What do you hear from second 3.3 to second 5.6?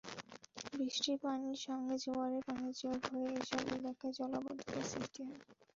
এসব এলাকায় জলাবদ্ধতা সৃষ্টি হয়।